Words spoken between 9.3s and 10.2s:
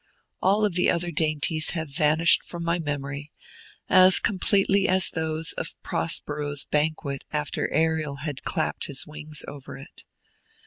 over it.